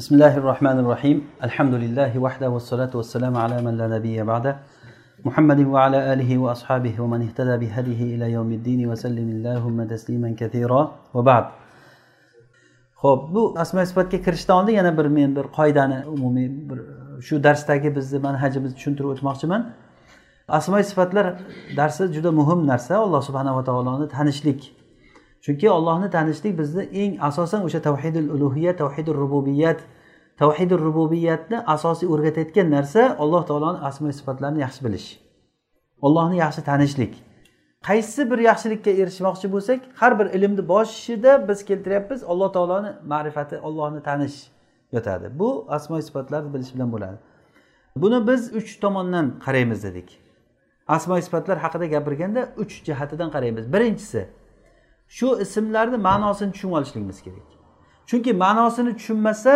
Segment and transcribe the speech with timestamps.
[0.00, 4.56] بسم الله الرحمن الرحيم الحمد لله وحده والصلاة والسلام على من لا نبي بعده
[5.24, 10.82] محمد وعلى آله وأصحابه ومن اهتدى بهديه إلى يوم الدين وسلم اللهم تسليما كثيرا
[11.14, 11.44] وبعد
[13.02, 16.78] ho'p bu asmo sifatga kirishdan oldin yana bir men bir qoidani umumiy bir
[17.26, 19.62] shu darsdagi bizni manhajimizni tushuntirib o'tmoqchiman
[20.48, 21.26] asmo sifatlar
[21.76, 24.60] darsi juda muhim narsa alloh subhanava taoloni tanishlik
[25.44, 29.80] chunki ollohni tanishlik bizni eng asosan o'sha tavhidul ulug'iyat tavhidul rububiyat
[30.40, 35.08] tavhidul rububiyatni asosiy o'rgatayotgan narsa alloh taoloni asmo sifatlarini yaxshi bilish.
[36.06, 37.12] Ollohni yaxshi tanishlik.
[37.88, 44.02] Qaysi bir yaxshilikka erishmoqchi bo'lsak har bir ilmni boshida biz keltiryapmiz alloh taoloni ma'rifati ollohni
[44.08, 44.36] tanish
[44.92, 45.26] yotadi.
[45.38, 47.18] Bu asmo sifatlarni bilish bilan bo'ladi.
[47.96, 50.08] Buni biz uch tomondan qaraymiz dedik.
[50.88, 53.72] Asmo sifatlar haqida gapirganda uch jihatidan qaraymiz.
[53.72, 54.28] Birinchisi
[55.16, 57.48] shu ismlarni ma'nosini tushunib olishligimiz kerak.
[58.08, 59.52] Chunki ma'nosini tushunmasa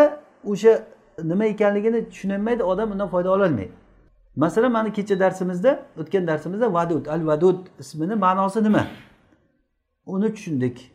[0.52, 0.72] o'sha
[1.30, 3.72] nima ekanligini tushunolmaydi odam undan foyda ololmaydi
[4.36, 8.86] masalan mana kecha darsimizda o'tgan darsimizda vadud al vadud ismini ma'nosi nima?
[10.06, 10.90] Uni tushundik.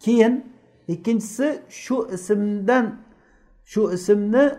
[0.00, 0.52] Keyin
[0.88, 2.94] ikkinchisi shu ismdan
[3.64, 4.58] shu ismni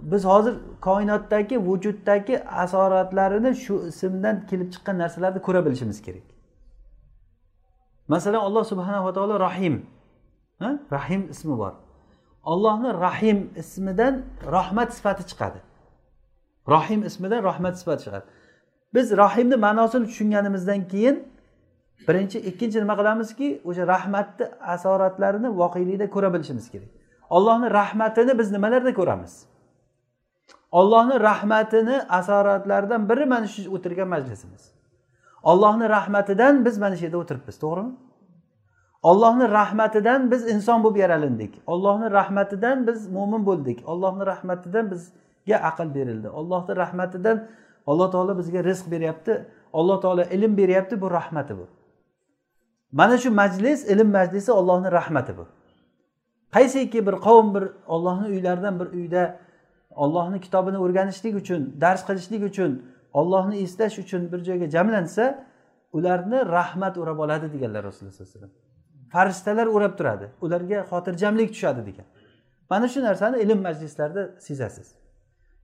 [0.00, 6.31] biz hozir koinotdagi vujuddagi asoratlarini shu ismdan kelib chiqqan narsalarni ko'ra bilishimiz kerak.
[8.08, 9.86] Masalan alloh subhanava taolo rahim.
[10.92, 11.72] Rahim ismi bor.
[12.44, 14.22] Ollohni rahim ismidan
[14.56, 15.60] rahmat sifati chiqadi.
[16.68, 18.24] Rohim ismidan rahmat sifati chiqadi.
[18.94, 21.16] Biz rohimni ma'nosini tushunganimizdan keyin
[22.08, 26.90] birinchi ikkinchi nima qilamizki o'sha rahmatni asoratlarini voqelikda ko'ra bilishimiz kerak.
[27.36, 29.32] Ollohni rahmatini biz nimalarda ko'ramiz?
[30.72, 34.62] Ollohni rahmatini asoratlaridan biri mana shu o'tirgan majlisimiz.
[35.42, 37.92] Ollohni rahmatidan biz mana shu yerda o'tiribmiz to'g'rimi?
[39.02, 41.62] Ollohni rahmatidan biz inson bo'lib yaralindik.
[41.66, 43.88] Ollohni rahmatidan biz mo'min bo'ldik.
[43.88, 46.28] Ollohni rahmatidan bizga aql berildi.
[46.28, 47.48] Ollohni rahmatidan
[47.86, 49.46] alloh taolo bizga rizq beryapti.
[49.72, 51.00] Alloh taolo ilm beryapti.
[51.00, 51.66] Bu rahmati bu.
[52.92, 55.46] Mana shu majlis ilm majlisi ollohni rahmati bu.
[56.52, 59.36] Qaysiki bir qavm bir ollohni uylaridan bir uyda
[59.90, 65.24] ollohni kitobini o'rganishlik uchun dars qilishlik uchun ollohni eslash uchun bir joyga jamlansa
[65.92, 68.54] ularni rahmat o'rab oladi deganlar rasululloh sallallohu alayhi vasallam.
[69.12, 70.26] Farishtalar o'rab turadi.
[70.44, 72.06] Ularga xotirjamlik tushadi degan.
[72.70, 74.88] Mana shu narsani ilm majlislarida sezasiz.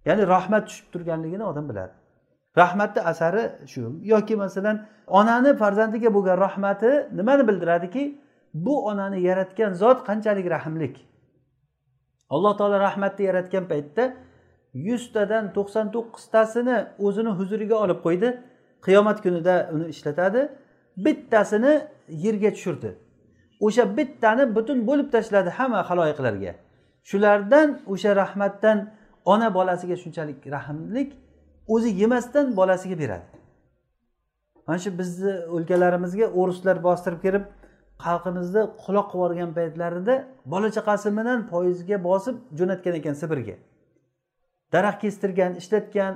[0.05, 1.93] Ya'ni rahmat tushib turganligini odam biladi.
[2.57, 3.81] Rahmatni asari shu.
[4.03, 8.21] Yoki masalan onani farzandiga bo'lgan rahmati nimani bildiradiki?
[8.55, 10.95] Bu onani yaratgan zot qanchalik rahmlik?
[12.31, 14.15] Alloh taolo rahmatni yaratgan paytda
[14.75, 18.29] yuztadan to'qson to'qqiztasini o'zini huzuriga olib qo'ydi.
[18.87, 20.41] Qiyomat kunida uni ishlatadi.
[21.05, 21.73] Bittasini
[22.09, 22.91] yerga tushirdi.
[23.61, 26.53] O'sha bittani butun bo'lib tashladi hamma haloyiqlarga.
[27.11, 28.79] Shulardan o'sha rahmatdan
[29.25, 31.13] ona bolasiga shunchalik rahmlik
[31.69, 33.27] o'zi yemasdan bolasiga beradi.
[34.67, 37.45] Mana shu bizni o'lkalarimizga o'rislar bostirib kirib
[38.07, 40.15] xalqimizni quloq qilib yuborgan paytlarida
[40.53, 43.55] bola chaqasi bilan poyezdga bosib jo'natgan ekan sibirga.
[44.73, 46.15] Daraxt kestirgan ishlatgan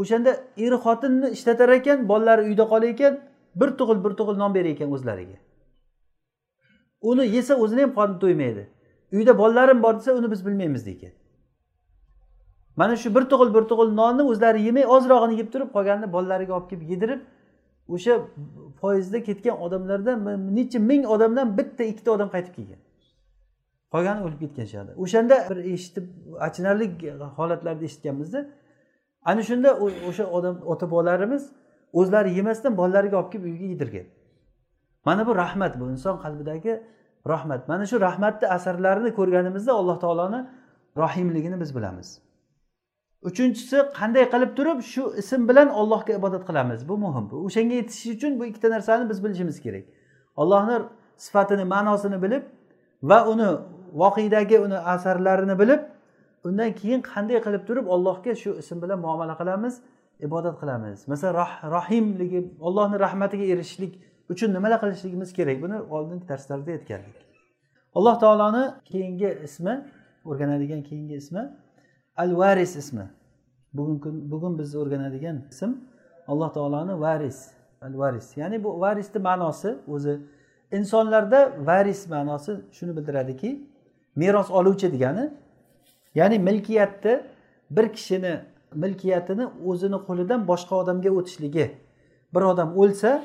[0.00, 0.30] o'shanda
[0.64, 3.20] er xotinni ishlatar ekan bolalari uyda qolar ekan
[3.60, 5.38] bir tug'il bir tug'il non berar ekan o'zlariga.
[7.10, 8.62] Uni yesa o'zini ham qorni to'ymaydi.
[9.12, 11.12] Uyda bolalarim bor desa uni biz bilmaymiz ekan
[12.80, 16.68] mana shu bir tug'il bir tug'il nonni o'zlari yemay ozrog'ini yeb turib qolganini bolalariga olib
[16.70, 17.20] kelib yedirib
[17.94, 18.14] o'sha
[18.80, 20.18] foizda ketgan odamlardan
[20.56, 22.80] necha ming odamdan bitta ikkita odam qaytib kelgan.
[23.92, 26.06] Qolgani o'lib ketgan o'shanda bir eshitib
[26.46, 26.86] achinarli
[27.38, 28.40] holatlarni eshitganmizda
[29.30, 29.70] ana shunda
[30.08, 31.42] o'sha odam ota bobolarimiz
[31.92, 34.06] o'zlari yemasdan bolalariga olib kelib uyga yedirgan.
[35.04, 36.82] Mana bu rahmat bu inson qalbidagi
[37.28, 37.68] rahmat.
[37.68, 40.40] Mana shu rahmatni asarlarini ko'rganimizda alloh taoloni
[40.96, 42.08] rohimligini biz bilamiz.
[43.22, 46.88] Uchinchisi qanday qilib turib shu ism bilan ollohga ibodat qilamiz?
[46.88, 47.24] Bu muhim.
[47.46, 49.84] O'shanga yetish uchun bu ikkita narsani biz bilishimiz kerak.
[50.36, 50.76] Ollohni
[51.16, 52.42] sifatini ma'nosini bilib
[53.02, 53.48] va uni
[54.02, 55.80] voqedagi uni asarlarini bilib
[56.44, 59.74] undan keyin qanday qilib turib allohga shu ism bilan muomala qilamiz
[60.26, 61.08] ibodat qilamiz.
[61.08, 63.92] Masalan rah, rahimligi allohni rahmatiga erishishlik
[64.32, 65.62] uchun nimalar qilishligimiz kerak?
[65.62, 67.16] Buni oldingi darslarda aytgandik.
[67.94, 69.74] Alloh taoloni keyingi ismi
[70.24, 71.42] o'rganadigan keyingi ismi
[72.16, 73.06] al varis ismi.
[73.74, 75.70] Bugun bugun biz o'rganadigan ism
[76.30, 77.38] alloh taoloni varis
[77.82, 80.20] al varis ya'ni bu varisni ma'nosi o'zi
[80.72, 83.69] insonlarda varis ma'nosi shuni bildiradiki
[84.16, 85.30] meros oluvchi degani
[86.14, 87.22] ya'ni milkiyatni
[87.70, 88.40] bir kishini
[88.74, 91.66] milkiyatini o'zini qo'lidan boshqa odamga o'tishligi.
[92.34, 93.22] Bir odam o'lsa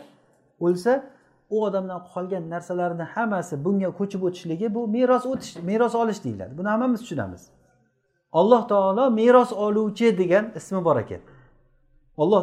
[0.59, 1.03] o'lsa
[1.49, 6.57] u odamdan qolgan narsalarni hammasi bunga ko'chib o'tishligi bu meros o'tish meros olish deyiladi.
[6.57, 7.43] Buni hammamiz tushunamiz.
[8.31, 11.21] Alloh taolo meros oluvchi degan ismi bor ekan.
[12.17, 12.41] Alloh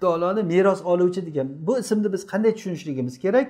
[0.00, 3.48] taoloni meros oluvchi degan bu ismni biz qanday tushunishligimiz kerak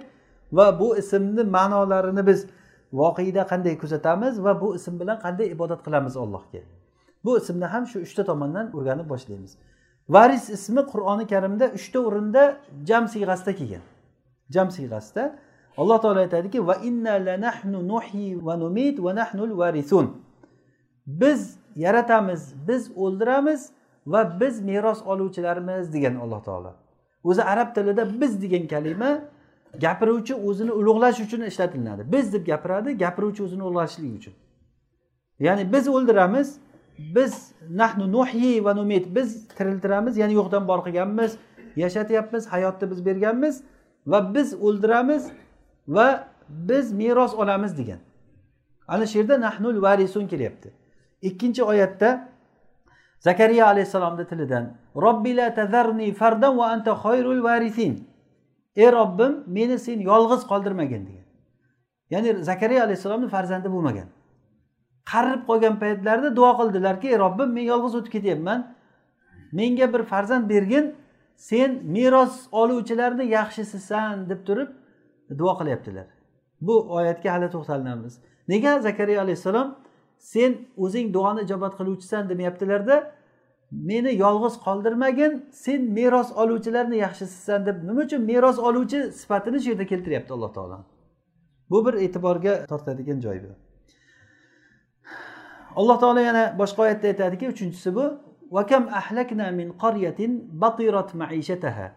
[0.52, 2.46] va bu ismni ma'nolarini biz
[2.92, 6.62] voqeda qanday kuzatamiz va bu ism bilan qanday ibodat qilamiz allohga?
[7.24, 9.52] Bu ismni ham shu uchta tomondan o'rganib boshlaymiz.
[10.08, 12.42] Varis ismi qur'oni karimda uchta o'rinda
[12.88, 13.84] jam siyg'asida kelgan.
[14.54, 15.24] Jam siyg'asida
[15.80, 20.06] alloh taolo aytadiki va inna lanahnu nuhi va numit va nahnul varisun.
[21.06, 21.40] Biz
[21.76, 23.70] yaratamiz biz o'ldiramiz
[24.06, 26.72] va biz meros oluvchilarmiz degan alloh taolo.
[27.24, 29.10] O'zi arab tilida biz degan kalima
[29.80, 34.34] gapiruvchi o'zini ulug'lash uchun ishlatilinadi biz deb gapiradi gapiruvchi o'zini ulug'lashlik uchun.
[35.38, 36.58] Ya'ni biz o'ldiramiz
[36.98, 41.36] biz nahnu nuhyi va numit biz tiriltiramiz ya'ni yo'qdan bor qilganmiz
[41.76, 43.64] yashatyapmiz hayotni biz berganmiz
[44.06, 45.30] va biz o'ldiramiz
[45.88, 47.98] va biz meros olamiz degan.
[48.88, 50.72] Ana shu yerda nahnul varisun kelyapti.
[51.22, 52.28] Ikkinchi oyatda
[53.18, 58.11] zakariya alayhissalomni tilidan robbila tazarni fardan va anta xoyrul varisin
[58.76, 61.26] ey robbim meni sen yolg'iz qoldirmagin degan.
[62.10, 64.08] Ya'ni zakariya alayhissalomni farzandi bo'lmagan.
[65.12, 68.60] Qarib qolgan paytlarida duo qildilarki ey robbim men yolg'iz o'tib ketyapman.
[69.52, 70.94] Menga bir farzand bergin.
[71.36, 74.68] Sen meros oluvchilarni yaxshisisan deb turib
[75.38, 76.06] duo qilyaptilar.
[76.60, 78.14] Bu oyatga hali to'xtalamiz
[78.48, 79.68] nega zakariya alayhissalom
[80.18, 82.96] sen o'zing duoni ijobat qiluvchisan demayaptilarda
[83.71, 89.85] meni yolg'iz qoldirmagin sen meros oluvchilarni yaxshisisan deb nima uchun meros oluvchi sifatini shu yerda
[89.91, 90.77] keltiryapti alloh taolo
[91.71, 93.51] bu bir e'tiborga tortadigan joy bu
[95.79, 98.05] alloh taolo yana boshqa oyatda aytadiki uchinchisi bu
[98.51, 100.19] وكم أهلكنا من قرية
[100.63, 101.87] بطرت معيشتها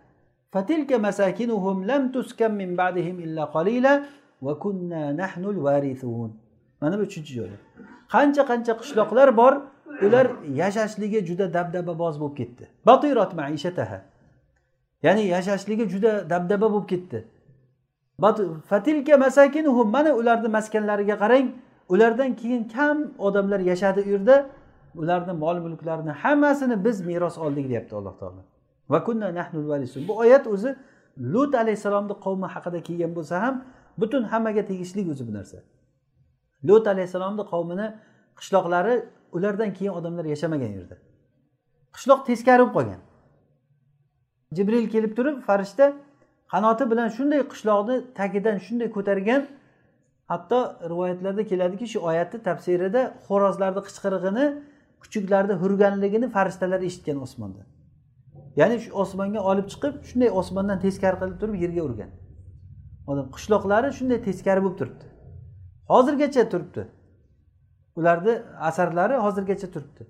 [0.52, 4.02] فتلك مساكنهم لم تسكن من بعدهم إلا قليلا
[4.42, 6.30] وكنا نحن الوارثون
[6.80, 7.56] mana bu uchinchi joyi
[8.12, 9.52] qancha qancha qishloqlar bor
[10.01, 10.27] ular
[10.61, 12.63] yashashligi juda dabdababoz bo'lib ketdi.
[12.85, 14.01] Batirat maishataha.
[15.03, 17.19] Ya'ni yashashligi juda dabdaba bo'lib ketdi.
[18.69, 21.47] Fatilka masakinuhum mana ularni maskanlariga qarang.
[21.89, 24.35] Ulardan keyin kam odamlar yashadi u yerda
[24.95, 28.41] ularni mol mulklarini hammasini biz meros oldik deyapti alloh taolo.
[28.89, 30.75] Va kunna nahnul valisun bu oyat o'zi
[31.33, 33.55] lut alayhissalomni qavmi haqida kelgan bo'lsa ham
[33.97, 35.57] butun hammaga tegishli o'zi bu narsa.
[36.67, 37.87] Lut alayhissalomni qavmini
[38.39, 38.95] qishloqlari
[39.35, 40.95] ulardan keyin odamlar yashamagan yerda.
[41.95, 43.01] Qishloq teskari bo'lib qolgan.
[44.55, 45.85] Jibril kelib turib farishta
[46.53, 49.41] qanoti bilan shunday qishloqni tagidan shunday ko'targan
[50.31, 50.59] hatto
[50.91, 54.45] rivoyatlarda keladiki shu oyatni tafsirida xo'rozlarni qichqirig'ini
[55.03, 57.61] kuchuklarni hurganligini farishtalar eshitgan osmonda.
[58.59, 62.11] Ya'ni shu osmonga olib chiqib shunday osmondan teskari qilib turib yerga urgan.
[63.11, 65.05] Odam qishloqlari shunday teskari bo'lib turibdi.
[65.91, 66.83] Hozirgacha turibdi.
[67.99, 68.33] Ularni
[68.69, 70.03] asarlari hozirgacha turibdi.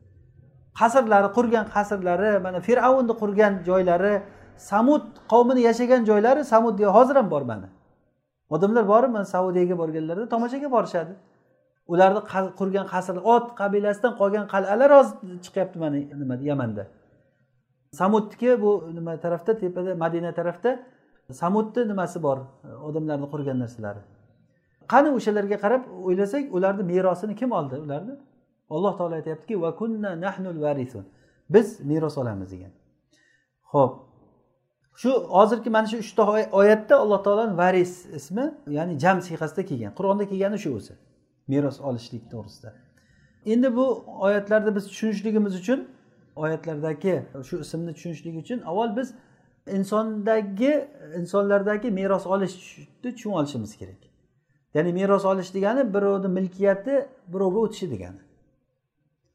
[0.80, 4.14] Qasrlari qurgan qasrlari mana fir'avnni qurgan joylari
[4.72, 7.68] samud qavmini yashagan joylari samud hozir ham bor mana
[8.50, 11.14] odamlar borib mana saudiyaga borganlarida tomoshaga borishadi.
[11.94, 12.22] Ularni
[12.60, 15.16] qurgan qasr ot qabilasidan qolgan qal'alar hozir
[15.46, 16.84] chiqyapti mana nima yamanda.
[18.00, 20.72] Samudniki bu nima tarafda tepada madina tarafda
[21.42, 22.38] samudni nimasi bor?
[22.88, 24.02] Odamlarni qurgan narsalari.
[24.88, 27.76] Qani o'shalarga qarab o'ylasak ularni merosini kim oldi?
[27.76, 28.16] Ularni
[28.70, 31.06] alloh taolo aytyaptiki va kunna nahnul varisun.
[31.50, 32.72] Biz meros olamiz degan.
[33.62, 33.94] Ho'p
[34.96, 39.92] shu hozirgi mana shu uchta oyatda alloh taoloni varis ismi ya'ni jam siyqasida kelgan.
[39.98, 40.94] Qur'onda kelgani shu o'zi.
[41.48, 42.74] Meros olishlik to'g'risida.
[43.46, 45.88] Endi bu oyatlarni biz tushunishligimiz uchun
[46.36, 49.13] oyatlardagi shu ismni tushunishlik uchun avval biz
[49.72, 50.88] insondagi
[51.20, 54.01] insonlardagi meros olishni tushunib olishimiz kerak.
[54.75, 56.96] Ya'ni meros olish degani birovni milkiyati
[57.34, 58.22] birovga o'tishi degani.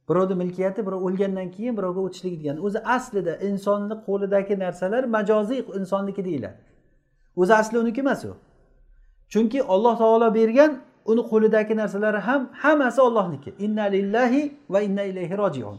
[0.09, 2.61] Birovni milkiyati birov o'lgandan keyin birovga o'tishligi degani.
[2.67, 6.59] O'zi aslida insonni qo'lidagi narsalar majoziy insonniki deyiladi.
[7.37, 8.33] O'zi asli uniki emas u.
[9.33, 10.73] Chunki olloh taolo bergan
[11.11, 14.43] uni qo'lidagi narsalari ham hammasi ollohniki inna lillahi
[14.73, 15.79] va inna ilayhi rojiun.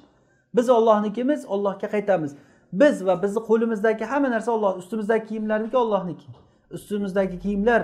[0.56, 2.32] Biz ollohnikimiz ollohga qaytamiz.
[2.74, 6.28] Biz va bizni qo'limizdagi hamma narsa olloh ustimizdagi kiyimlarniki ollohniki
[6.72, 7.82] ustimizdagi kiyimlar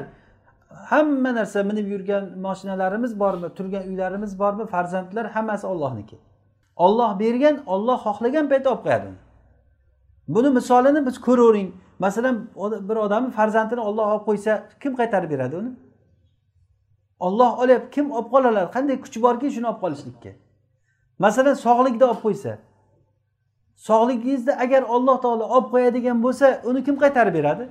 [0.69, 6.17] hamma narsa minib yurgan mashinalarimiz bormi turgan uylarimiz bormi farzandlar hammasi ollohniki
[6.75, 9.09] olloh bergan olloh xohlagan paytda olib qo'yadi
[10.27, 11.71] buni misolini biz ko'ravering.
[11.99, 12.49] Masalan
[12.89, 15.71] bir odamni farzandini olloh olib qo'ysa kim qaytarib beradi uni?
[17.19, 20.31] Olloh olyapti kim olib qola oladi qanday kuch borki shuni olib qolishlikka?
[21.19, 22.57] Masalan sog'likni olib qo'ysa.
[23.75, 27.69] Sog'ligingizni agar olloh taolo olib qo'yadigan bo'lsa uni kim qaytarib beradi?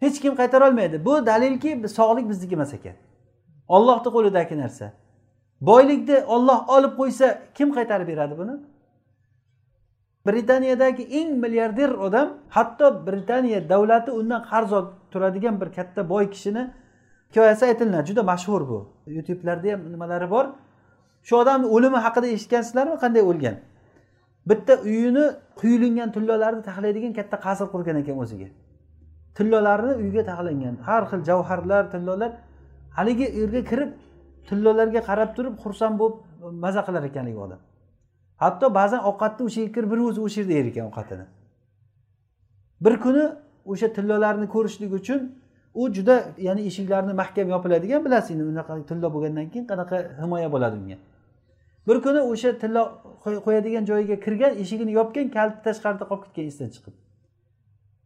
[0.00, 2.96] Hech kim qaytara olmaydi bu dalilki sog'lik bizniki emas ekan
[3.68, 4.92] ollohni qo'lidagi narsa.
[5.60, 8.54] Boylikni olloh olib qo'ysa kim qaytarib beradi buni?
[10.26, 16.70] Britaniyadagi eng milliarder odam hatto britaniya davlati undan qarz olib turadigan bir katta boy kishini
[17.30, 18.78] hikoyasi aytiladi juda mashhur bu.
[19.06, 20.46] Youtubelarda ham nimalari bor.
[21.22, 22.96] Shu odamni o'limi haqida eshitgansizlarmi?
[23.04, 23.56] Qanday o'lgan?
[24.50, 25.24] Bitta uyini
[25.60, 28.48] quyulingan tillolarni taxlaydigan katta qasr qurgan ekan o'ziga.
[29.36, 32.32] Tillolarni uyga taxlangan har xil javharlar tillolar
[32.96, 33.90] haligi yerga kirib
[34.48, 36.18] tillolarga qarab turib xursand bo'lib
[36.64, 37.60] maza qilar ekan haligi odam.
[38.42, 41.26] Hatto ba'zan ovqatni o'sha yerga kirib bir o'zi o'sha yerda yer ekan ovqatini.
[42.84, 43.24] Bir kuni
[43.72, 45.20] o'sha tillolarni ko'rishlik uchun
[45.80, 50.98] u juda ya'ni eshiklarni mahkam yopiladigan bilasizmi unaqa tillo bo'lgandan keyin qanaqa himoya bo'ladi unga.
[51.88, 52.82] Bir kuni o'sha tillo
[53.46, 56.94] qo'yadigan joyiga kirgan eshigini yopgan kaliti tashqarida qolib ketgan esdan chiqib.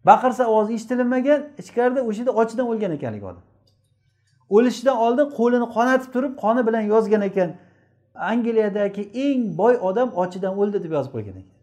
[0.09, 3.45] Baqirsa ovozi eshitilmagan ichkarida o'sha yerda ochidan o'lgan ekan haligi odam.
[4.57, 7.51] O'lishidan oldin qo'lini qonatib turib qoni bilan yozgan ekan.
[8.33, 11.55] Angliyadagi eng boy odam ochidan o'ldi deb yozib qo'ygan ekan.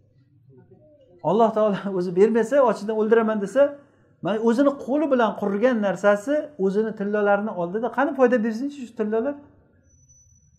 [1.30, 3.62] Alloh taolo o'zi bermasa ochidan o'ldiraman desa
[4.26, 6.34] mana o'zini qo'li bilan qurgan narsasi
[6.66, 9.36] o'zini tillolarini oldida qani foyda bersinchi shu tillolar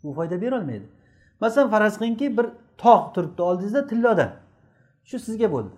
[0.07, 0.87] u foyda berolmaydi
[1.43, 2.47] masalan faraz qilingki bir
[2.85, 4.31] tog' turibdi oldingizda tillodan
[5.09, 5.76] shu sizga bo'ldi.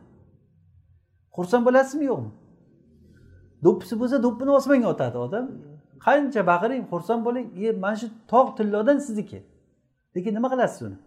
[1.38, 2.30] Xursand bo'lasizmi yo'qmi?
[3.64, 5.44] Do'ppisi bo'lsa do'ppini osmonga otadi odam.
[6.06, 7.46] Qancha baqiring xursand bo'ling.
[7.64, 9.38] E, mana shu tog' tillodan sizniki.
[10.16, 10.98] Lekin nima qilasiz uni?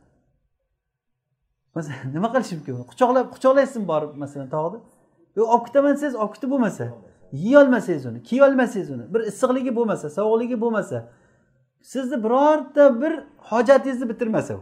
[1.75, 2.73] Masalan nima qilish mumkin?
[2.91, 4.79] Quchoqlab quchoqlaysizmi borib masalan tog'ni
[5.37, 6.85] yo olib ketaman desangiz olib ketib bo'lmasa.
[7.45, 9.05] Yeyolmasangiz uni kiyolmasangiz uni.
[9.13, 10.97] Bir issiqligi bo'lmasa sovuqligi bo'lmasa.
[11.81, 13.13] Sizni birorta bir
[13.49, 14.61] hojatingizni bitirmasa u.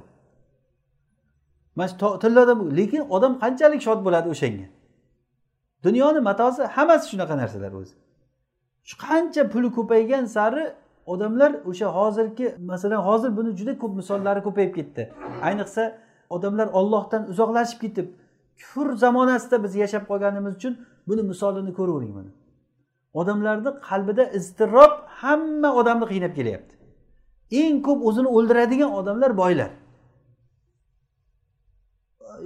[1.75, 4.67] Mana shu tilloda lekin odam qanchalik shod bo'ladi o'shanga?
[5.85, 7.95] Dunyoni matosi hammasi shunaqa narsalar o'zi.
[8.89, 10.63] Shu qancha puli ko'paygan sari
[11.13, 15.01] odamlar o'sha hozirgi masalan hozir buni juda ko'p misollari ko'payib ketdi.
[15.47, 15.83] Ayniqsa
[16.35, 18.07] odamlar ollohdan uzoqlashib ketib
[18.59, 20.73] kufr zamonasida biz yashab qolganimiz uchun
[21.09, 22.31] buni misolini ko'ravering buni
[23.13, 26.73] odamlarni qalbida iztirob hamma odamni qiynab kelyapti.
[27.61, 29.71] Eng ko'p o'zini o'ldiradigan odamlar boylar.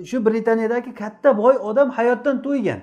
[0.09, 2.79] Shu britaniyadagi katta boy odam hayotdan to'ygan.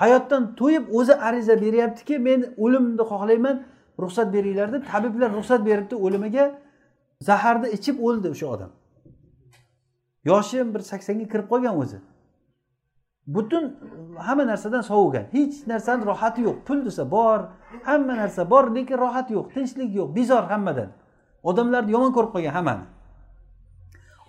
[0.00, 3.56] Hayotdan to'yib o'zi ariza beryaptiki men o'limni xohlayman
[4.02, 6.46] ruxsat beringlar deb tabiblar ruxsat beribdi o'limiga.
[7.28, 8.70] Zaharni ichib o'ldi o'sha odam.
[10.30, 11.98] Yoshi bir saksonga kirib qolgan o'zi.
[13.34, 13.64] Butun
[14.26, 16.56] hamma narsadan sovigan hech narsani rohati yo'q.
[16.66, 17.38] Pul desa bor
[17.88, 20.90] hamma narsa bor lekin rohat yo'q tinchlik yo'q bezor hammadan.
[21.50, 22.86] Odamlarni yomon ko'rib qolgan hammani.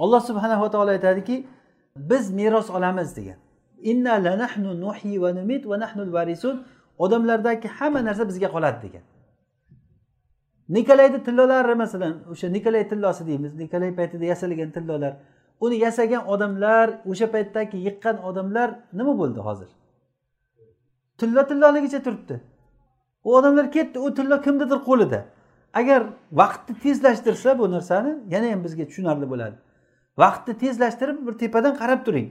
[0.03, 1.35] Alloh subhanava taolo aytadiki
[2.09, 3.39] biz meros olamiz degan.
[3.91, 6.55] Inna lanahnu nuhi va numit va nahnul varisun
[7.05, 9.03] odamlardagi hamma narsa bizga qoladi degan.
[10.69, 13.53] Nikolayni tillolari masalan o'sha nikolay tillosi deymiz.
[13.61, 15.13] Nikolay paytida yasalgan tillolar.
[15.59, 19.69] Uni yasagan odamlar o'sha paytdagi yiqqan odamlar nima bo'ldi hozir?
[21.19, 22.35] Tillo tilloligicha turibdi.
[23.23, 25.19] U odamlar ketdi u tillo kimnidir qo'lida.
[25.73, 29.55] Agar vaqtni tezlashtirsa bu narsani yana ham bizga tushunarli bo'ladi.
[30.17, 32.27] Vaqtni tezlashtirib bir tepadan qarab turing.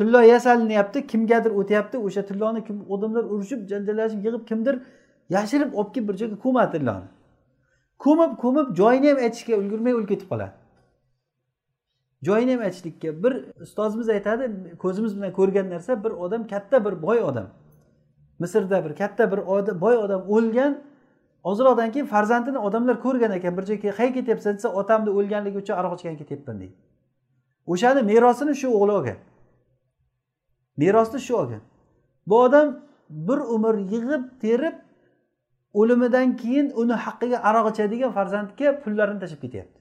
[0.00, 4.82] Tillo yasalinyapti kimgadir o'tyapti o'sha tilloni kim odamlar urushib janjallashib yig'ib kimdir
[5.36, 7.08] yashirib olib kelib bir joyga ko'madi tilloni
[8.04, 10.52] ko'mib ko'mib joyini ham aytishga ulgurmay o'lib ketib qoladi.
[12.28, 13.32] Joyini ham aytishlikka bir
[13.64, 14.44] ustozimiz aytadi
[14.84, 17.48] ko'zimiz bilan ko'rgan narsa bir odam katta bir boy odam.
[18.42, 19.40] Misrda bir katta bir
[19.84, 20.78] boy odam o'lgan
[21.50, 25.92] ozroqdan keyin farzandini odamlar ko'rgan ekan bir joyga qayerga ketyapsan desa otamni o'lganligi uchun aroq
[25.98, 26.74] ichgani ketyapman deydi.
[27.72, 29.18] O'shani merosini shu o'g'li olgan.
[30.76, 31.60] Merosni shu olgan.
[32.26, 34.74] Bu odam bir umr yig'ib terib
[35.74, 39.80] o'limidan keyin uni haqqiga aroq ichadigan farzandga pullarini tashlab ketyapti.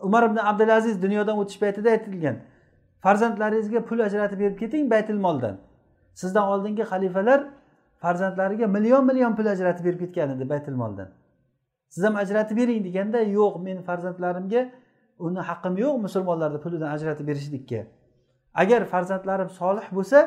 [0.00, 2.36] Umar ibn abdulaziz dunyodan o'tish paytida aytilgan
[3.04, 5.56] farzandlaringizga pul ajratib berib keting baytil moldan.
[6.14, 7.40] Sizdan oldingi xalifalar
[8.02, 11.08] farzandlariga million million pul ajratib berib ketgan edi baytil moldan.
[11.88, 14.62] Siz ham ajratib bering deganda yo'q men farzandlarimga
[15.18, 17.80] uni haqqim yo'q musulmonlarni pulidan ajratib berishlikka
[18.62, 20.18] agar farzandlarim solih bo'lsa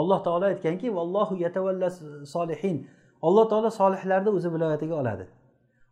[0.00, 1.88] alloh taolo aytganki vallohu yatavalla
[2.34, 2.76] solihin
[3.26, 5.24] alloh taolo solihlarni o'zi viloyatiga oladi.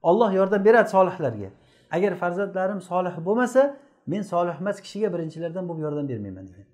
[0.02, 1.50] Olloh yordam beradi solihlarga.
[1.96, 3.62] Agar farzandlarim solih bo'lmasa
[4.06, 6.66] men solihemas kishiga birinchilardan bo'lib yordam bermayman degan.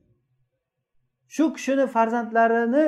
[1.35, 2.85] Shu kishini farzandlarini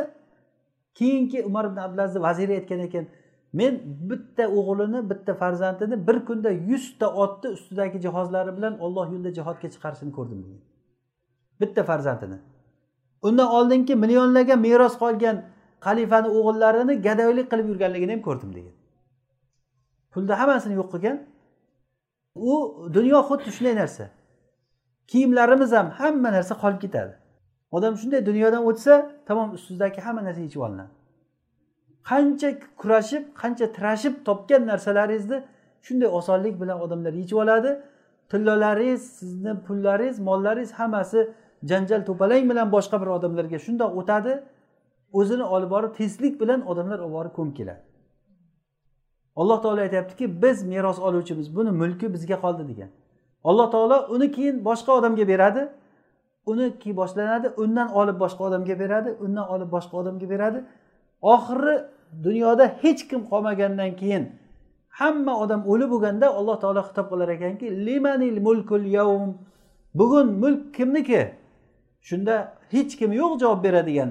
[0.99, 3.07] keyingi umar ibn abdulaziz vaziri aytgan ekan
[3.52, 3.75] men
[4.11, 10.12] bitta o'g'lini bitta farzandini bir kunda yuzta otni ustidagi jihozlari bilan olloh yo'lida jihodga chiqarishini
[10.19, 10.74] ko'rdim degan.
[11.61, 12.38] Bitta farzandini.
[13.23, 15.37] Undan oldingi millionlarga meros qolgan
[15.87, 18.75] xalifani o'g'illarini gadoylik qilib yurganligini ham ko'rdim degan.
[20.12, 21.16] Pulni hammasini yo'q qilgan.
[22.50, 22.52] U
[22.96, 24.04] dunyo xuddi shunday narsa.
[25.11, 27.12] Kiyimlarimiz ham hamma narsa qolib ketadi.
[27.76, 28.94] Odam shunday dunyodan o'tsa
[29.28, 30.92] tamom ustidagi hamma narsa yechib olinadi.
[32.11, 32.49] Qancha
[32.80, 35.38] kurashib qancha tirashib topgan narsalaringizni
[35.87, 37.70] shunday osonlik bilan odamlar yechib oladi.
[38.30, 41.20] Tillolaringiz sizni pullaringiz mollaringiz hammasi
[41.71, 44.33] janjal to'palang bilan boshqa bir odamlarga shundoq o'tadi
[45.18, 47.83] o'zini olib borib tezlik bilan odamlar olib borib ko'mib keladi.
[49.40, 52.90] Alloh taolo aytyaptiki biz meros oluvchimiz buni mulki bizga qoldi degan.
[53.44, 55.62] Alloh taolo uni keyin boshqa odamga beradi
[56.47, 60.59] uni keyin boshlanadi undan olib boshqa odamga beradi undan olib boshqa odamga beradi.
[61.35, 61.75] Oxiri
[62.26, 64.25] dunyoda hech kim qolmagandan keyin
[65.00, 69.30] hamma odam o'lib bo'lganda alloh taolo xitob qilar ekanki limanil mulkul yavm
[69.99, 71.23] bugun mulk kimniki?
[72.08, 72.34] Shunda
[72.75, 74.11] hech kim yo'q javob beradigan.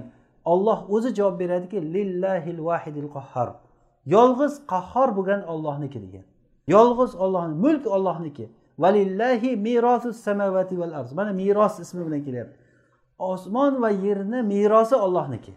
[0.51, 3.49] Olloh o'zi javob beradiki lillahil vahidil qahhar.
[4.15, 6.25] Yolg'iz qahhor bo'lgan ollohniki degan.
[6.75, 8.45] Yolg'iz ollohni mulk ollohniki
[8.83, 12.57] valillahi mirosu samavati val arz mana meros ismi bilan kelyapti.
[13.19, 15.53] Osmon va yerni merosi ollohniki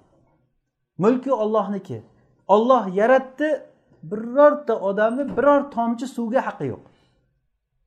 [0.98, 2.02] mulki ollohniki
[2.48, 3.62] olloh yaratdi
[4.02, 6.84] birorta odamni biror tomchi suvga haqqi yo'q.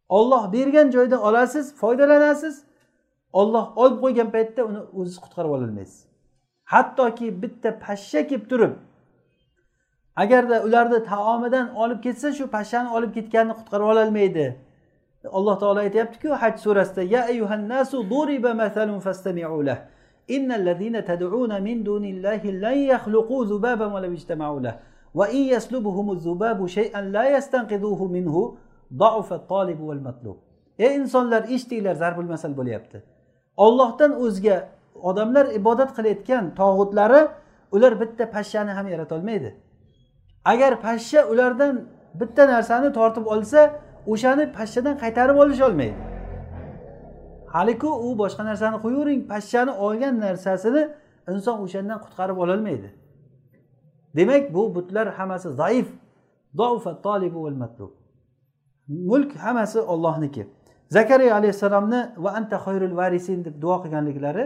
[0.10, 2.56] Olloh bergan joydan olasiz foydalanasiz
[3.33, 6.07] olloh olib qo'ygan paytda uni o'ziz qutqarib ololmaysiz
[6.73, 8.75] hattoki bitta pashsha kelib turib
[10.23, 14.47] agarda ularni taomidan olib ketsa shu pashshani olib ketganini qutqarib ololmaydi
[15.39, 19.79] alloh taolo aytyaptiku haj surasida ya ayyuhannasu duriba masalun fastami'u lah
[20.37, 24.75] innallazina tad'una min dunillahi lan yakhluqu zubaban wa law ijtama'u lah
[25.19, 28.43] va in yaslubuhumu zubabu shay'an la yastanqidhuhu minhu
[28.93, 30.37] ضعف الطالب والمطلوب
[30.79, 32.99] ey insonlar eshitdinglar zarbul masal bo'lyapti
[33.66, 34.58] Ollohdan o'zga
[35.10, 37.22] odamlar ibodat qilayotgan tog'utlari
[37.76, 39.50] ular bitta pashshani ham yaratolmaydi
[40.52, 41.74] agar pashsha ulardan
[42.20, 43.60] bitta narsani tortib olsa
[44.14, 45.98] o'shani pashshadan qaytarib olisholmaydi
[47.56, 50.84] haliku u boshqa narsani qo'yavering pashshani olgan narsasini
[51.34, 52.90] inson o'shandan qutqarib ololmaydi.
[54.16, 55.88] Demak bu butlar hammasi zaif.
[58.88, 60.48] Mulk hammasi ollohniki
[60.90, 64.46] zakariya alayhissalomni va anta xoyrul varisin deb duo qilganliklari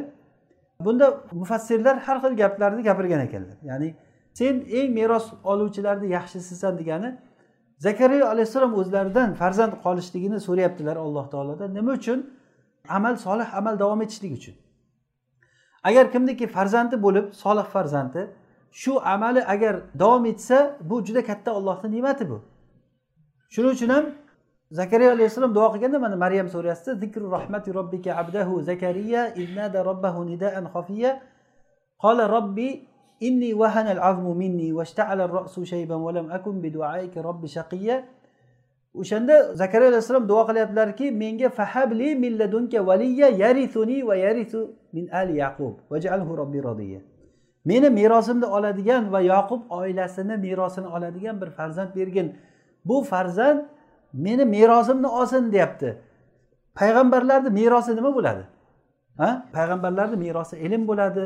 [0.85, 3.57] bunda mufassirlar har xil gaplarni gapirgan ekanlar.
[3.69, 3.95] Ya'ni
[4.33, 7.09] sen eng meros oluvchilarni yaxshisisan degani
[7.85, 12.19] zakariya alayhissalom o'zlaridan farzand qolishligini so'rayaptilar alloh taolodan nima uchun?
[12.89, 14.55] Amal solih amal davom etishlik uchun.
[15.83, 18.21] Agar kimniki farzandi bo'lib solih farzandi
[18.71, 22.37] shu amali agar davom etsa bu juda katta ollohni ne'mati bu.
[23.53, 24.05] Shuning uchun ham
[24.73, 30.65] zakariya alayhissalom duo qilganda mana maryam surasida zikru rahmati robbika abdahu zakariya innada robbahu nidaan
[30.73, 31.21] xofiya
[32.01, 32.89] qola robbi
[33.21, 38.03] inni vahana al-azmu minni washta'ala ar-ra'su shayban wa lam akun bi du'aika robbi shaqiya.
[38.93, 45.73] O'shanda zakariya alayhissalom duo qilyaptilarki menga fahabli milladunka valiya yarisuni va yarisu min ali yaqub
[45.89, 46.99] vaj'alhu robbi rodiya
[47.65, 52.35] meni merosimni oladigan va yoqub oilasini merosini oladigan bir farzand bergin.
[52.85, 53.65] Bu farzand
[54.12, 55.98] meni merosimni olsin deyapti
[56.74, 58.44] payg'ambarlarni merosi nima bo'ladi
[59.20, 61.22] ha payg'ambarlarni merosi ilm bo'ladi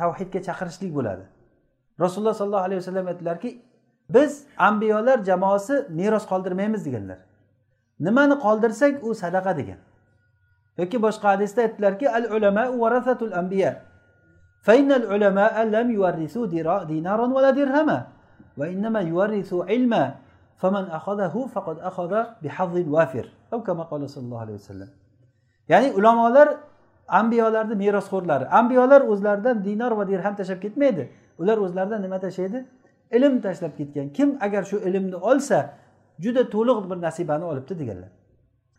[0.00, 1.24] tavhidga chaqirishlik bo'ladi
[2.00, 3.50] rasululloh sollallohu alayhi vasallam aytdilarki
[4.14, 7.18] biz ambiyolar jamoasi meros qoldirmaymiz deganlar
[8.06, 9.80] nimani qoldirsak u sadaqa degan
[10.78, 13.72] yoki boshqa hadisda aytdilarki al ulama varasatul ambiya
[14.66, 16.46] فإن العلماء لم يورثوا
[16.90, 17.98] دينارا ولا درهما
[18.58, 20.04] وإنما يورثوا علما
[20.61, 20.85] faman
[22.43, 23.25] بحظ وافر.
[23.51, 24.89] ahoda كما قال صلى الله عليه وسلم.
[25.69, 26.57] ya'ni ulamolar
[27.07, 31.09] ambiyolarni merosxo'rlari ambiyolar o'zlaridan dinor va dirham tashlab ketmaydi.
[31.39, 32.65] Ular o'zlaridan nima tashlaydi?
[33.11, 34.09] Ilm tashlab ketgan.
[34.13, 35.69] Kim agar shu ilmni olsa
[36.19, 38.09] juda to'liq bir nasibani olibdi deganlar.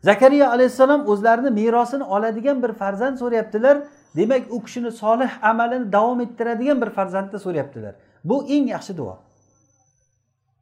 [0.01, 3.77] Zakariya alayhissalom o'zlarini merosini oladigan bir farzand so'rayaptilar.
[4.15, 7.93] Demak u kishini solih amalini davom ettiradigan bir farzandni so'rayaptilar.
[8.23, 9.15] Bu eng yaxshi duo.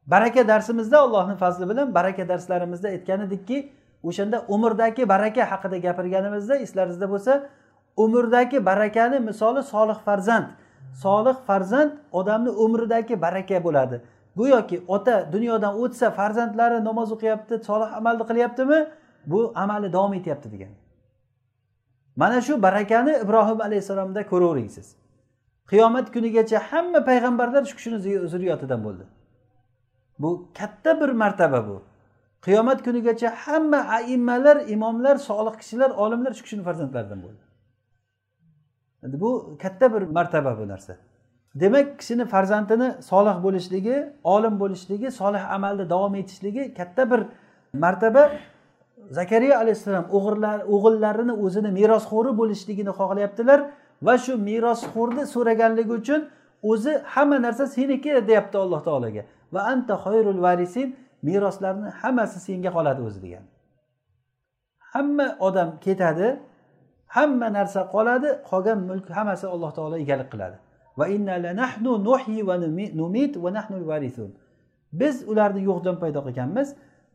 [0.06, 7.10] Baraka darsimizda allohni fazli bilan baraka darslarimizda aytgan edikki o'shanda umrdagi baraka haqida gapirganimizda eslaringizda
[7.10, 7.32] bo'lsa
[7.96, 10.46] umrdagi barakani misoli solih farzand.
[11.02, 14.00] Solih farzand odamni umridagi baraka bo'ladi.
[14.36, 18.86] Go'yoki ota dunyodan o'tsa farzandlari namoz o'qiyapti solih amalni qilyaptimi?
[19.26, 20.72] Bu amali davom etyapti degan.
[22.16, 24.96] Mana shu barakani ibrohim alayhissalomda ko'ravering siz
[25.70, 27.98] qiyomat kunigacha hamma payg'ambarlar shu kishini
[28.32, 29.04] zurriyotidan bo'ldi.
[30.18, 31.82] Bu katta bir martaba bu.
[32.42, 37.42] Qiyomat kunigacha hamma aimmalar imomlar solih kishilar olimlar shu kishini farzandlaridan bo'ldi.
[39.02, 40.96] Bu katta bir martaba bu narsa.
[41.54, 47.20] Demak kishini farzandini solih bo'lishligi olim bo'lishligi solih amalda davom etishligi katta bir
[47.72, 48.30] martaba.
[49.10, 53.60] Zakariya alayhissalom o'g'illar o'g'illarini o'zini merosxo'ri bo'lishligini xohlayaptilar
[54.02, 56.20] va shu merosxo'rni so'raganligi uchun
[56.62, 59.22] o'zi hamma narsa seniki deyapti alloh taologa
[59.56, 60.88] va anta xoyrul varisin
[61.26, 63.44] meroslarni hammasi senga qoladi o'zi degan.
[64.92, 66.28] Hamma odam ketadi
[67.16, 70.56] hamma narsa qoladi qolgan mulk hammasi alloh taolo egalik qiladi.
[70.98, 71.06] Va
[71.62, 72.56] nahnu nuhyi va
[73.00, 74.30] numit va nahnu varisun.
[75.00, 76.68] Biz ularni yo'qdan paydo qilganmiz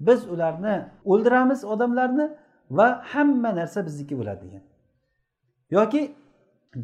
[0.07, 0.75] biz ularni
[1.11, 2.25] o'ldiramiz odamlarni
[2.77, 4.63] va hamma narsa bizniki bo'ladi degan.
[5.77, 6.01] Yoki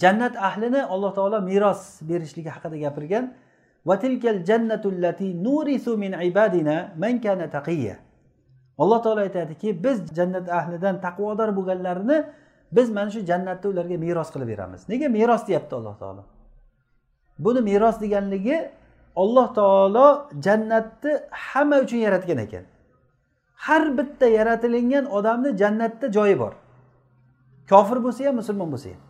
[0.02, 3.26] jannat ahlini alloh taolo meros berishligi haqida gapirgan
[8.78, 12.18] alloh taolo aytadiki biz jannat ahlidan taqvodor bo'lganlarni
[12.72, 14.82] biz mana shu jannatni ularga meros qilib beramiz.
[14.90, 16.24] Nega meros deyapti alloh taolo?
[17.40, 18.58] Buni meros deganligi
[19.16, 20.08] alloh taolo
[20.46, 22.66] jannatni hamma uchun yaratgan ekan.
[23.66, 26.54] Har bitta yaratilingan odamni jannatda joyi bor.
[27.70, 29.02] Kofir bo'lsa ham musulmon bo'lsa ham.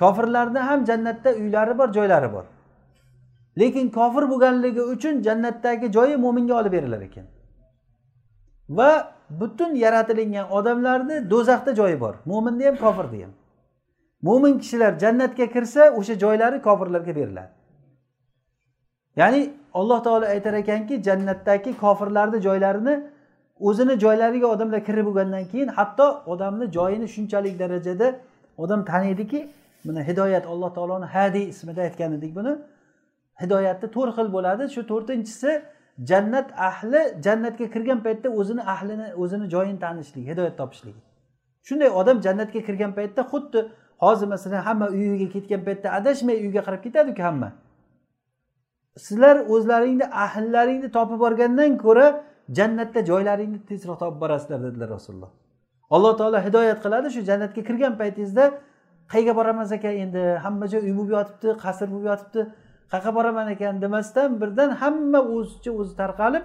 [0.00, 2.44] Kofirlarni ham jannatda uylari bor joylari bor.
[3.58, 7.26] Lekin kofir bo'lganligi uchun jannatdagi joyi mo'minga olib berilar ekan.
[8.68, 8.90] Va
[9.40, 12.14] butun yaratilingan odamlarni do'zaxda joyi bor.
[12.26, 13.32] Mo'minni ham kofirni ham.
[14.22, 17.56] Mo'min kishilar jannatga kirsa o'sha joylari kofirlarga beriladi
[19.16, 22.94] ya'ni alloh taolo aytar ekanki jannatdagi kofirlarni joylarini
[23.60, 28.08] o'zini joylariga odamlar kirib bo'lgandan keyin hatto odamni joyini shunchalik darajada
[28.58, 29.48] odam taniydiki
[29.84, 32.52] mana hidoyat alloh taoloni hadiy ismida aytgan edik buni.
[33.42, 34.64] Hidoyatni to'rt xil bo'ladi.
[34.74, 35.50] Shu to'rtinchisi
[36.10, 41.00] jannat ahli jannatga kirgan paytda o'zini ahlini o'zini joyini tanishligi hidoyat topishligi.
[41.68, 43.60] Shunday odam jannatga kirgan paytda xuddi
[44.04, 47.48] hozir masalan hamma uyiga ketgan paytda adashmay uyga qarab ketadiku hamma.
[49.06, 52.06] Sizlar o'zlaringni ahllaringni topib borgandan ko'ra
[52.58, 55.30] jannatda joylaringni tezroq topib borasizlar dedilar rasululloh.
[55.94, 58.44] Alloh taolo hidoyat qiladi shu jannatga kirgan paytingizda
[59.12, 60.22] qayerga boramiz ekan endi?
[60.44, 62.40] Hamma joy uy bo'lib yotibdi qasr bo'lib yotibdi.
[62.90, 66.44] Qayerqa boraman ekan demasdan birdan hamma o'zicha o'zi tarqalib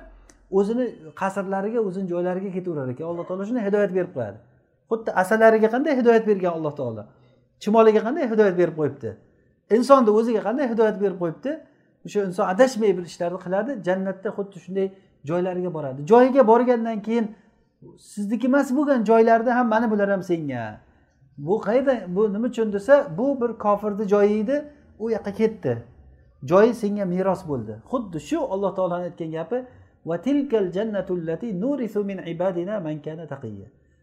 [0.60, 0.86] o'zini
[1.22, 3.06] qasrlariga o'zini joylariga ketaverar ekan.
[3.12, 4.38] Alloh taolo shunday hidoyat berib qo'yadi.
[4.92, 7.04] Xuddi asalariga qanday hidoyat bergan alloh taolo?
[7.64, 9.10] Chumoliga qanday hidoyat berib qo'yibdi?
[9.78, 11.52] Insonni o'ziga qanday hidoyat berib qo'yibdi?
[12.06, 14.88] O'sha inson adashmay bir ishlarni qiladi jannatda xuddi shunday
[15.30, 16.00] joylariga boradi.
[16.12, 17.26] Joyiga borgandan keyin
[18.14, 20.64] sizniki emas bo'lgan joylarni ham mana bular ham senga.
[21.38, 24.56] Bu qayerda bu nima uchun desa bu bir kofirni joyi edi
[25.00, 25.72] u yoqqa ketdi.
[26.50, 27.74] Joyi senga meros bo'ldi.
[27.92, 29.58] Xuddi shu alloh taoloni aytgan gapi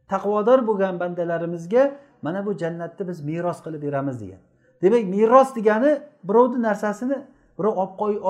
[0.09, 1.83] taqvodor bo'lgan bandalarimizga
[2.23, 4.41] mana bu jannatni biz meros qilib beramiz degan.
[4.83, 5.93] Demak meros degani
[6.29, 7.19] birovni narsasini
[7.59, 7.75] birov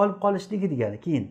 [0.01, 1.25] olib qolishligi degani keyin.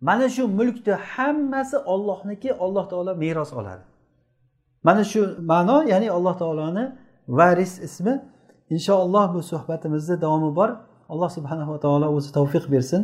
[0.00, 3.84] Mana shu mulkni hammasi ollohniki alloh taolo meros oladi.
[4.82, 6.84] Mana shu ma'no ya'ni alloh taoloni
[7.28, 8.14] varis ismi.
[8.70, 10.70] Inshaalloh bu suhbatimizni davomi bor.
[11.12, 13.02] Alloh subhanava taolo o'zi tavfiq bersin.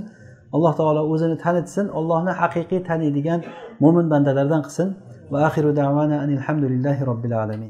[0.55, 1.87] Alloh taolo o'zini tanitsin.
[1.99, 3.41] Allohni haqiqiy taniydigan
[3.83, 4.89] mo'min bandalardan qilsin.
[5.33, 7.69] Va axiru davana alhamdulillahi robbil alamin.